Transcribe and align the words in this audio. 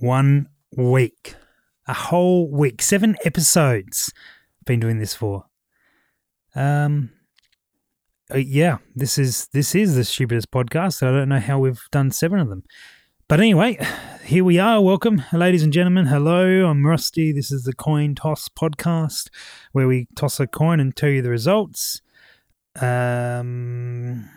one 0.00 0.48
week. 0.76 1.34
A 1.86 1.94
whole 1.94 2.50
week. 2.50 2.82
Seven 2.82 3.16
episodes. 3.24 4.12
Been 4.64 4.80
doing 4.80 4.98
this 4.98 5.14
for. 5.14 5.44
Um 6.54 7.10
uh, 8.32 8.38
yeah, 8.38 8.78
this 8.94 9.18
is 9.18 9.48
this 9.52 9.74
is 9.74 9.96
the 9.96 10.04
stupidest 10.04 10.50
podcast. 10.52 11.02
I 11.02 11.10
don't 11.10 11.28
know 11.28 11.40
how 11.40 11.58
we've 11.58 11.82
done 11.90 12.12
seven 12.12 12.38
of 12.38 12.48
them. 12.48 12.62
But 13.26 13.40
anyway, 13.40 13.78
here 14.24 14.44
we 14.44 14.58
are. 14.58 14.80
Welcome, 14.80 15.22
ladies 15.32 15.64
and 15.64 15.72
gentlemen. 15.72 16.06
Hello, 16.06 16.66
I'm 16.66 16.86
Rusty. 16.86 17.32
This 17.32 17.50
is 17.50 17.64
the 17.64 17.72
Coin 17.72 18.14
Toss 18.14 18.48
podcast 18.48 19.30
where 19.72 19.88
we 19.88 20.06
toss 20.14 20.38
a 20.38 20.46
coin 20.46 20.78
and 20.78 20.94
tell 20.94 21.08
you 21.08 21.22
the 21.22 21.30
results. 21.30 22.02
Um, 22.80 24.28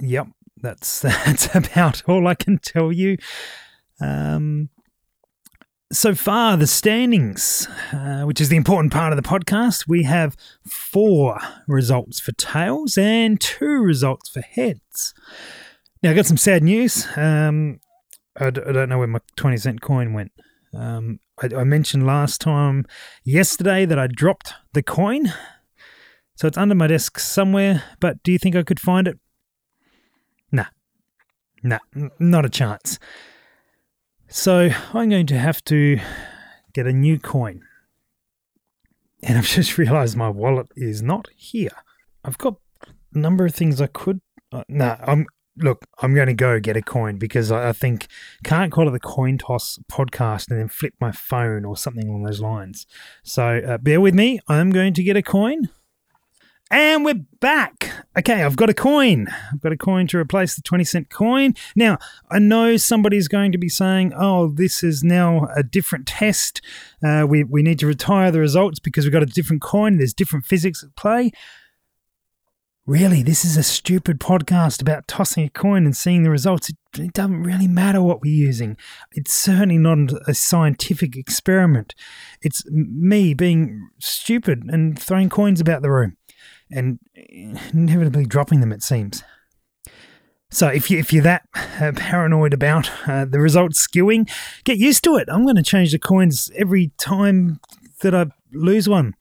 yep, 0.00 0.26
that's 0.56 1.00
that's 1.00 1.54
about 1.54 2.02
all 2.08 2.26
I 2.26 2.34
can 2.34 2.58
tell 2.58 2.90
you. 2.90 3.18
Um, 4.00 4.70
so 5.92 6.14
far, 6.14 6.56
the 6.56 6.66
standings, 6.68 7.66
uh, 7.92 8.22
which 8.22 8.40
is 8.40 8.48
the 8.48 8.56
important 8.56 8.92
part 8.92 9.12
of 9.12 9.20
the 9.20 9.28
podcast, 9.28 9.88
we 9.88 10.04
have 10.04 10.36
four 10.64 11.38
results 11.66 12.20
for 12.20 12.32
tails 12.32 12.96
and 12.96 13.40
two 13.40 13.82
results 13.82 14.28
for 14.28 14.40
heads. 14.40 15.14
Now, 16.02 16.10
I 16.10 16.14
got 16.14 16.26
some 16.26 16.36
sad 16.36 16.62
news. 16.62 17.06
Um, 17.16 17.80
I 18.36 18.50
d- 18.50 18.62
I 18.66 18.72
don't 18.72 18.88
know 18.88 18.98
where 18.98 19.08
my 19.08 19.18
20 19.36 19.56
cent 19.56 19.80
coin 19.80 20.12
went. 20.12 20.32
Um, 20.72 21.18
I, 21.42 21.48
I 21.56 21.64
mentioned 21.64 22.06
last 22.06 22.40
time, 22.40 22.86
yesterday, 23.24 23.84
that 23.84 23.98
I 23.98 24.06
dropped 24.06 24.54
the 24.72 24.82
coin. 24.82 25.32
So 26.36 26.46
it's 26.46 26.56
under 26.56 26.74
my 26.74 26.86
desk 26.86 27.18
somewhere, 27.18 27.82
but 27.98 28.22
do 28.22 28.32
you 28.32 28.38
think 28.38 28.54
I 28.54 28.62
could 28.62 28.80
find 28.80 29.08
it? 29.08 29.18
Nah. 30.52 30.66
Nah, 31.62 31.80
n- 31.94 32.10
not 32.18 32.46
a 32.46 32.48
chance. 32.48 32.98
So 34.32 34.70
I'm 34.94 35.08
going 35.10 35.26
to 35.26 35.38
have 35.38 35.62
to 35.64 35.98
get 36.72 36.86
a 36.86 36.92
new 36.92 37.18
coin. 37.18 37.62
And 39.24 39.36
I've 39.36 39.46
just 39.48 39.76
realized 39.76 40.16
my 40.16 40.28
wallet 40.28 40.68
is 40.76 41.02
not 41.02 41.28
here. 41.36 41.72
I've 42.24 42.38
got 42.38 42.54
a 43.12 43.18
number 43.18 43.44
of 43.44 43.54
things 43.54 43.80
I 43.80 43.88
could. 43.88 44.20
Uh, 44.52 44.64
nah, 44.68 44.96
I'm. 45.04 45.26
Look, 45.56 45.84
I'm 45.98 46.14
going 46.14 46.28
to 46.28 46.32
go 46.32 46.58
get 46.60 46.76
a 46.76 46.80
coin 46.80 47.18
because 47.18 47.50
I, 47.50 47.70
I 47.70 47.72
think 47.72 48.06
can't 48.44 48.72
call 48.72 48.88
it 48.88 48.92
the 48.92 49.00
coin 49.00 49.36
toss 49.36 49.78
podcast 49.90 50.48
and 50.48 50.58
then 50.58 50.68
flip 50.68 50.94
my 51.00 51.10
phone 51.10 51.64
or 51.64 51.76
something 51.76 52.08
along 52.08 52.22
those 52.22 52.40
lines. 52.40 52.86
So 53.24 53.58
uh, 53.58 53.76
bear 53.76 54.00
with 54.00 54.14
me. 54.14 54.38
I'm 54.48 54.70
going 54.70 54.94
to 54.94 55.02
get 55.02 55.16
a 55.16 55.22
coin. 55.22 55.68
And 56.72 57.04
we're 57.04 57.26
back. 57.40 57.90
Okay, 58.16 58.44
I've 58.44 58.56
got 58.56 58.70
a 58.70 58.74
coin. 58.74 59.26
I've 59.52 59.60
got 59.60 59.72
a 59.72 59.76
coin 59.76 60.06
to 60.06 60.18
replace 60.18 60.54
the 60.54 60.62
20 60.62 60.84
cent 60.84 61.10
coin. 61.10 61.54
Now, 61.74 61.98
I 62.30 62.38
know 62.38 62.76
somebody's 62.76 63.26
going 63.26 63.50
to 63.50 63.58
be 63.58 63.68
saying, 63.68 64.12
oh, 64.16 64.52
this 64.52 64.84
is 64.84 65.02
now 65.02 65.48
a 65.56 65.64
different 65.64 66.06
test. 66.06 66.62
Uh, 67.04 67.26
we, 67.28 67.42
we 67.42 67.64
need 67.64 67.80
to 67.80 67.88
retire 67.88 68.30
the 68.30 68.38
results 68.38 68.78
because 68.78 69.04
we've 69.04 69.12
got 69.12 69.24
a 69.24 69.26
different 69.26 69.62
coin. 69.62 69.96
There's 69.96 70.14
different 70.14 70.46
physics 70.46 70.84
at 70.84 70.94
play. 70.94 71.32
Really, 72.86 73.24
this 73.24 73.44
is 73.44 73.56
a 73.56 73.64
stupid 73.64 74.20
podcast 74.20 74.80
about 74.80 75.08
tossing 75.08 75.44
a 75.44 75.50
coin 75.50 75.84
and 75.84 75.96
seeing 75.96 76.22
the 76.22 76.30
results. 76.30 76.70
It, 76.70 76.76
it 76.98 77.12
doesn't 77.12 77.42
really 77.42 77.68
matter 77.68 78.00
what 78.00 78.22
we're 78.22 78.32
using. 78.32 78.76
It's 79.10 79.34
certainly 79.34 79.78
not 79.78 80.12
a 80.28 80.34
scientific 80.34 81.16
experiment. 81.16 81.96
It's 82.42 82.64
me 82.70 83.34
being 83.34 83.88
stupid 83.98 84.62
and 84.68 84.96
throwing 84.96 85.28
coins 85.28 85.60
about 85.60 85.82
the 85.82 85.90
room 85.90 86.16
and 86.70 86.98
inevitably 87.14 88.26
dropping 88.26 88.60
them, 88.60 88.72
it 88.72 88.82
seems. 88.82 89.22
So 90.50 90.66
if 90.66 90.90
you 90.90 90.98
if 90.98 91.12
you're 91.12 91.22
that 91.22 91.44
uh, 91.80 91.92
paranoid 91.94 92.52
about 92.52 92.90
uh, 93.06 93.24
the 93.24 93.40
results 93.40 93.86
skewing, 93.86 94.28
get 94.64 94.78
used 94.78 95.04
to 95.04 95.16
it. 95.16 95.28
I'm 95.30 95.44
going 95.44 95.56
to 95.56 95.62
change 95.62 95.92
the 95.92 95.98
coins 95.98 96.50
every 96.56 96.90
time 96.98 97.60
that 98.02 98.14
I 98.14 98.26
lose 98.52 98.88
one, 98.88 99.14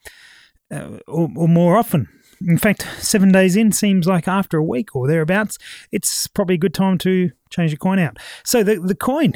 uh, 0.71 0.97
or, 1.07 1.29
or 1.35 1.47
more 1.47 1.77
often. 1.77 2.07
In 2.41 2.57
fact, 2.57 2.87
seven 2.99 3.31
days 3.31 3.55
in 3.55 3.71
seems 3.71 4.07
like 4.07 4.27
after 4.27 4.57
a 4.57 4.63
week 4.63 4.95
or 4.95 5.07
thereabouts, 5.07 5.57
it's 5.91 6.25
probably 6.27 6.55
a 6.55 6.59
good 6.59 6.73
time 6.73 6.97
to 6.99 7.31
change 7.49 7.71
the 7.71 7.77
coin 7.77 7.99
out. 7.99 8.17
So 8.43 8.63
the 8.63 8.79
the 8.79 8.95
coin, 8.95 9.33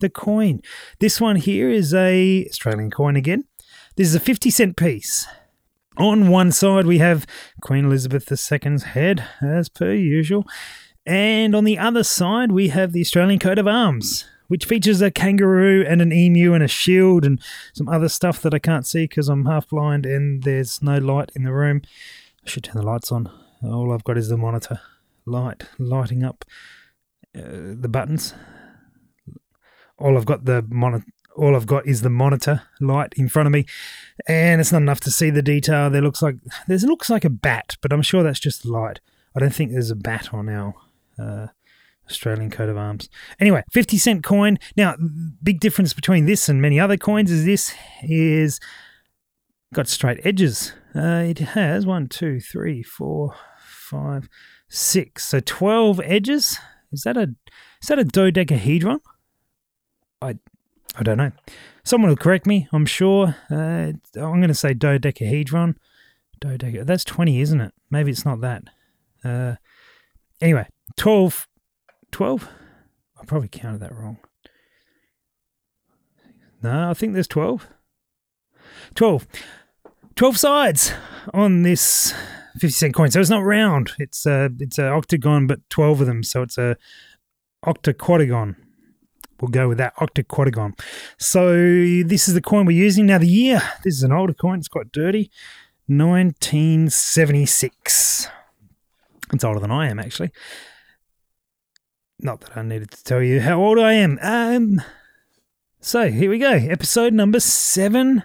the 0.00 0.10
coin. 0.10 0.62
This 0.98 1.20
one 1.20 1.36
here 1.36 1.70
is 1.70 1.94
a 1.94 2.46
Australian 2.46 2.90
coin 2.90 3.14
again. 3.14 3.44
This 3.96 4.08
is 4.08 4.16
a 4.16 4.20
50 4.20 4.50
cent 4.50 4.76
piece. 4.76 5.28
On 5.96 6.28
one 6.28 6.50
side, 6.50 6.86
we 6.86 6.98
have 6.98 7.24
Queen 7.60 7.84
Elizabeth 7.84 8.28
II's 8.30 8.82
head, 8.82 9.24
as 9.40 9.68
per 9.68 9.92
usual. 9.92 10.44
And 11.06 11.54
on 11.54 11.62
the 11.62 11.78
other 11.78 12.02
side, 12.02 12.50
we 12.50 12.68
have 12.68 12.92
the 12.92 13.00
Australian 13.00 13.38
coat 13.38 13.58
of 13.58 13.68
arms, 13.68 14.26
which 14.48 14.64
features 14.64 15.00
a 15.00 15.12
kangaroo 15.12 15.84
and 15.86 16.02
an 16.02 16.12
emu 16.12 16.52
and 16.52 16.64
a 16.64 16.68
shield 16.68 17.24
and 17.24 17.40
some 17.74 17.88
other 17.88 18.08
stuff 18.08 18.42
that 18.42 18.54
I 18.54 18.58
can't 18.58 18.86
see 18.86 19.04
because 19.04 19.28
I'm 19.28 19.44
half 19.44 19.68
blind 19.68 20.04
and 20.04 20.42
there's 20.42 20.82
no 20.82 20.98
light 20.98 21.30
in 21.36 21.44
the 21.44 21.52
room. 21.52 21.82
I 22.44 22.48
should 22.48 22.64
turn 22.64 22.76
the 22.76 22.86
lights 22.86 23.12
on. 23.12 23.30
All 23.62 23.92
I've 23.92 24.04
got 24.04 24.18
is 24.18 24.28
the 24.28 24.36
monitor 24.36 24.80
light 25.26 25.64
lighting 25.78 26.24
up 26.24 26.44
uh, 27.36 27.72
the 27.78 27.88
buttons. 27.88 28.34
All 29.96 30.16
I've 30.16 30.26
got 30.26 30.44
the 30.44 30.66
monitor 30.68 31.06
all 31.36 31.56
I've 31.56 31.66
got 31.66 31.86
is 31.86 32.02
the 32.02 32.10
monitor 32.10 32.62
light 32.80 33.12
in 33.16 33.28
front 33.28 33.46
of 33.46 33.52
me, 33.52 33.66
and 34.28 34.60
it's 34.60 34.72
not 34.72 34.82
enough 34.82 35.00
to 35.00 35.10
see 35.10 35.30
the 35.30 35.42
detail. 35.42 35.90
There 35.90 36.02
looks 36.02 36.22
like 36.22 36.36
there 36.66 36.78
looks 36.78 37.10
like 37.10 37.24
a 37.24 37.30
bat, 37.30 37.76
but 37.80 37.92
I'm 37.92 38.02
sure 38.02 38.22
that's 38.22 38.40
just 38.40 38.64
light. 38.64 39.00
I 39.34 39.40
don't 39.40 39.54
think 39.54 39.72
there's 39.72 39.90
a 39.90 39.96
bat 39.96 40.32
on 40.32 40.48
our 40.48 40.74
uh, 41.18 41.46
Australian 42.08 42.50
coat 42.50 42.68
of 42.68 42.76
arms. 42.76 43.08
Anyway, 43.40 43.64
50 43.72 43.98
cent 43.98 44.24
coin. 44.24 44.58
Now, 44.76 44.94
big 45.42 45.60
difference 45.60 45.92
between 45.92 46.26
this 46.26 46.48
and 46.48 46.62
many 46.62 46.78
other 46.78 46.96
coins 46.96 47.30
is 47.30 47.44
this 47.44 47.74
is 48.02 48.60
got 49.72 49.88
straight 49.88 50.20
edges. 50.24 50.72
Uh, 50.94 51.24
it 51.26 51.38
has 51.38 51.84
one, 51.84 52.08
two, 52.08 52.40
three, 52.40 52.82
four, 52.82 53.34
five, 53.58 54.28
six. 54.68 55.26
So 55.28 55.40
12 55.40 56.00
edges. 56.04 56.58
Is 56.92 57.02
that 57.02 57.16
a 57.16 57.34
is 57.82 57.88
that 57.88 57.98
a 57.98 58.04
dodecahedron? 58.04 59.00
I 60.22 60.38
I 60.96 61.02
don't 61.02 61.18
know. 61.18 61.32
Someone 61.84 62.08
will 62.08 62.16
correct 62.16 62.46
me, 62.46 62.68
I'm 62.72 62.86
sure. 62.86 63.36
Uh, 63.50 63.92
I'm 64.14 64.40
going 64.40 64.48
to 64.48 64.54
say 64.54 64.74
dodecahedron. 64.74 65.78
Dodeca. 66.40 66.84
That's 66.84 67.04
20, 67.04 67.40
isn't 67.40 67.60
it? 67.60 67.74
Maybe 67.90 68.10
it's 68.10 68.24
not 68.24 68.40
that. 68.40 68.64
Uh, 69.24 69.56
anyway, 70.40 70.68
12. 70.96 71.48
12? 72.12 72.48
I 73.20 73.24
probably 73.24 73.48
counted 73.48 73.80
that 73.80 73.94
wrong. 73.94 74.18
No, 76.62 76.90
I 76.90 76.94
think 76.94 77.12
there's 77.12 77.28
12. 77.28 77.66
12. 78.94 79.26
12 80.16 80.38
sides 80.38 80.92
on 81.32 81.62
this 81.62 82.14
50 82.58 82.68
cent 82.70 82.94
coin. 82.94 83.10
So 83.10 83.20
it's 83.20 83.30
not 83.30 83.44
round. 83.44 83.92
It's 83.98 84.26
a, 84.26 84.50
it's 84.60 84.78
an 84.78 84.86
octagon, 84.86 85.46
but 85.46 85.60
12 85.70 86.02
of 86.02 86.06
them. 86.06 86.22
So 86.22 86.42
it's 86.42 86.56
a 86.56 86.76
octaquadragon. 87.66 88.56
We'll 89.44 89.50
go 89.50 89.68
with 89.68 89.76
that 89.76 89.94
octaquadragon. 89.96 90.72
So 91.18 91.52
this 91.52 92.28
is 92.28 92.32
the 92.32 92.40
coin 92.40 92.64
we're 92.64 92.78
using. 92.78 93.04
Now 93.04 93.18
the 93.18 93.26
year, 93.26 93.60
this 93.82 93.92
is 93.92 94.02
an 94.02 94.10
older 94.10 94.32
coin, 94.32 94.60
it's 94.60 94.68
quite 94.68 94.90
dirty. 94.90 95.30
1976. 95.86 98.28
It's 99.34 99.44
older 99.44 99.60
than 99.60 99.70
I 99.70 99.90
am 99.90 99.98
actually. 99.98 100.30
Not 102.20 102.40
that 102.40 102.56
I 102.56 102.62
needed 102.62 102.90
to 102.92 103.04
tell 103.04 103.22
you 103.22 103.42
how 103.42 103.62
old 103.62 103.78
I 103.78 103.92
am. 103.92 104.18
Um 104.22 104.80
so 105.78 106.10
here 106.10 106.30
we 106.30 106.38
go. 106.38 106.52
Episode 106.52 107.12
number 107.12 107.38
seven. 107.38 108.24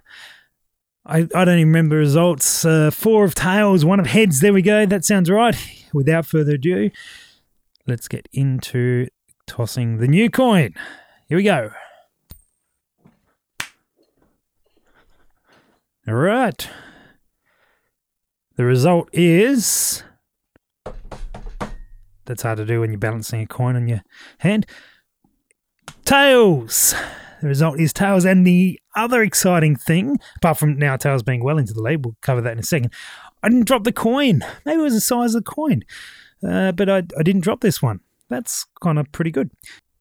I, 1.05 1.27
I 1.35 1.43
don't 1.43 1.59
even 1.59 1.67
remember 1.67 1.97
results. 1.97 2.63
Uh, 2.63 2.91
four 2.91 3.25
of 3.25 3.35
tails, 3.35 3.83
one 3.83 3.99
of 3.99 4.07
heads. 4.07 4.39
There 4.39 4.53
we 4.53 4.61
go. 4.61 4.85
That 4.85 5.03
sounds 5.03 5.29
right. 5.29 5.57
Without 5.91 6.25
further 6.25 6.53
ado, 6.53 6.91
let's 7.87 8.07
get 8.07 8.29
into 8.31 9.09
tossing 9.49 9.97
the 9.97 10.07
new 10.07 10.29
coin. 10.29 10.73
Here 11.29 11.37
we 11.37 11.43
go. 11.43 11.71
All 16.07 16.15
right. 16.15 16.67
The 18.55 18.65
result 18.65 19.09
is. 19.13 20.01
That's 22.25 22.41
hard 22.41 22.57
to 22.57 22.65
do 22.65 22.81
when 22.81 22.89
you're 22.89 22.97
balancing 22.97 23.41
a 23.41 23.45
coin 23.45 23.75
on 23.75 23.87
your 23.87 24.01
hand. 24.39 24.65
Tails. 26.03 26.95
The 27.43 27.47
result 27.47 27.79
is 27.79 27.93
tails. 27.93 28.25
And 28.25 28.45
the 28.45 28.79
other 28.95 29.21
exciting 29.21 29.75
thing, 29.75 30.17
apart 30.37 30.57
from 30.57 30.79
now 30.79 30.97
tails 30.97 31.21
being 31.21 31.43
well 31.43 31.59
into 31.59 31.73
the 31.73 31.81
lead, 31.83 32.03
we'll 32.03 32.17
cover 32.23 32.41
that 32.41 32.53
in 32.53 32.59
a 32.59 32.63
second. 32.63 32.91
I 33.43 33.49
didn't 33.49 33.67
drop 33.67 33.83
the 33.83 33.93
coin. 33.93 34.41
Maybe 34.65 34.79
it 34.79 34.83
was 34.83 34.95
the 34.95 34.99
size 34.99 35.35
of 35.35 35.45
the 35.45 35.51
coin, 35.51 35.83
uh, 36.43 36.71
but 36.71 36.89
I, 36.89 36.97
I 36.97 37.23
didn't 37.23 37.41
drop 37.41 37.61
this 37.61 37.83
one. 37.83 37.99
That's 38.29 38.65
kind 38.81 38.97
of 38.97 39.11
pretty 39.11 39.31
good. 39.31 39.51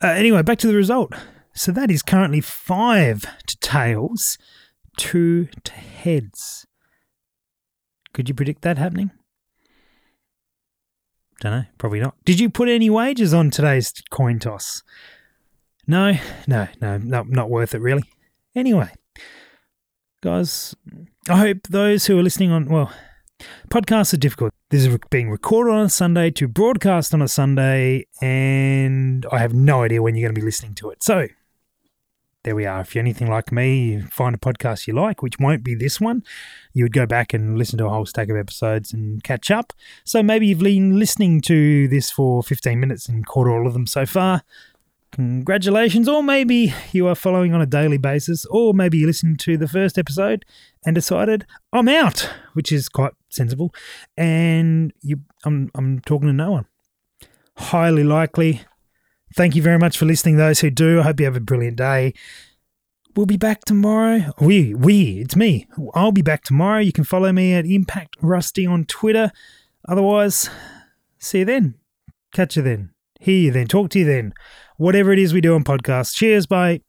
Uh, 0.03 0.09
anyway, 0.09 0.43
back 0.43 0.59
to 0.59 0.67
the 0.67 0.77
result. 0.77 1.13
So 1.55 1.73
that 1.73 1.91
is 1.91 2.03
currently 2.03 2.41
five 2.41 3.27
to 3.47 3.57
tails, 3.59 4.39
two 4.97 5.49
to 5.65 5.73
heads. 5.73 6.67
Could 8.13 8.29
you 8.29 8.35
predict 8.35 8.63
that 8.63 8.79
happening? 8.79 9.11
Don't 11.41 11.53
know. 11.53 11.65
Probably 11.79 12.01
not. 12.01 12.15
Did 12.25 12.41
you 12.41 12.51
put 12.51 12.69
any 12.69 12.91
wagers 12.91 13.33
on 13.33 13.51
today's 13.51 13.93
coin 14.11 14.39
toss? 14.39 14.83
No, 15.87 16.19
no, 16.47 16.69
no, 16.81 16.99
no, 16.99 17.23
not 17.23 17.51
worth 17.51 17.75
it 17.75 17.81
really. 17.81 18.03
Anyway, 18.55 18.91
guys, 20.21 20.75
I 21.29 21.39
hope 21.39 21.69
those 21.69 22.07
who 22.07 22.19
are 22.19 22.23
listening 22.23 22.51
on, 22.51 22.67
well, 22.67 22.93
podcasts 23.71 24.13
are 24.15 24.19
difficult. 24.19 24.53
This 24.71 24.85
is 24.85 24.99
being 25.11 25.31
recorded 25.31 25.73
on 25.73 25.87
a 25.87 25.89
Sunday 25.89 26.31
to 26.33 26.49
broadcast 26.49 27.15
on 27.15 27.23
a 27.23 27.29
Sunday, 27.29 28.07
and 28.21 29.27
I 29.33 29.39
have 29.39 29.55
no 29.55 29.83
idea 29.83 30.03
when 30.03 30.15
you're 30.15 30.29
going 30.29 30.35
to 30.35 30.41
be 30.41 30.45
listening 30.45 30.75
to 30.75 30.91
it. 30.91 31.03
So, 31.03 31.29
there 32.45 32.55
we 32.55 32.67
are. 32.67 32.81
If 32.81 32.95
you're 32.95 33.03
anything 33.03 33.29
like 33.29 33.51
me, 33.53 33.93
you 33.93 34.03
find 34.07 34.35
a 34.35 34.39
podcast 34.39 34.87
you 34.87 34.95
like, 34.95 35.23
which 35.23 35.39
won't 35.39 35.65
be 35.65 35.75
this 35.75 36.01
one, 36.01 36.23
you 36.73 36.85
would 36.85 36.93
go 36.93 37.05
back 37.05 37.35
and 37.35 37.59
listen 37.59 37.79
to 37.79 37.87
a 37.87 37.91
whole 37.91 38.07
stack 38.07 38.29
of 38.29 38.37
episodes 38.37 38.93
and 38.93 39.23
catch 39.23 39.51
up. 39.51 39.73
So 40.05 40.23
maybe 40.23 40.47
you've 40.47 40.61
been 40.61 40.99
listening 40.99 41.41
to 41.43 41.89
this 41.89 42.11
for 42.11 42.43
15 42.43 42.79
minutes 42.79 43.09
and 43.09 43.27
caught 43.27 43.49
all 43.49 43.67
of 43.67 43.73
them 43.73 43.87
so 43.87 44.07
far. 44.07 44.43
Congratulations. 45.13 46.09
Or 46.09 46.23
maybe 46.23 46.73
you 46.93 47.07
are 47.09 47.15
following 47.15 47.55
on 47.55 47.61
a 47.61 47.67
daily 47.67 47.99
basis, 47.99 48.45
or 48.47 48.73
maybe 48.73 48.99
you 48.99 49.07
listened 49.07 49.41
to 49.41 49.57
the 49.57 49.69
first 49.69 49.99
episode 49.99 50.45
and 50.85 50.95
decided, 50.95 51.45
I'm 51.73 51.89
out, 51.89 52.31
which 52.53 52.71
is 52.71 52.89
quite 52.89 53.13
sensible. 53.29 53.75
And 54.17 54.93
you, 55.01 55.21
I'm, 55.45 55.71
I'm 55.75 56.01
talking 56.01 56.29
to 56.29 56.33
no 56.33 56.53
one. 56.53 56.67
Highly 57.57 58.05
likely 58.05 58.63
Thank 59.35 59.55
you 59.55 59.63
very 59.63 59.79
much 59.79 59.99
for 59.99 60.07
listening, 60.07 60.37
those 60.37 60.61
who 60.61 60.71
do. 60.71 61.01
I 61.01 61.05
hope 61.05 61.21
you 61.21 61.27
have 61.27 61.37
a 61.37 61.41
brilliant 61.41 61.77
day. 61.77 62.15
We'll 63.15 63.27
be 63.27 63.37
back 63.37 63.65
tomorrow. 63.65 64.33
We, 64.41 64.75
we, 64.75 65.19
it's 65.21 65.37
me. 65.37 65.67
I'll 65.95 66.13
be 66.13 66.23
back 66.23 66.45
tomorrow. 66.45 66.81
You 66.81 66.93
can 66.93 67.05
follow 67.05 67.33
me 67.33 67.53
at 67.53 67.67
Impact 67.67 68.17
Rusty 68.21 68.67
on 68.67 68.85
Twitter. 68.85 69.33
Otherwise, 69.89 70.49
see 71.19 71.41
you 71.41 71.45
then. 71.45 71.75
Catch 72.33 72.57
you 72.57 72.63
then. 72.63 72.91
Hear 73.21 73.39
you 73.39 73.51
then. 73.51 73.67
Talk 73.67 73.91
to 73.91 73.99
you 73.99 74.05
then. 74.05 74.33
Whatever 74.77 75.13
it 75.13 75.19
is 75.19 75.33
we 75.33 75.41
do 75.41 75.55
on 75.55 75.65
podcasts. 75.65 76.15
Cheers. 76.15 76.47
Bye. 76.47 76.81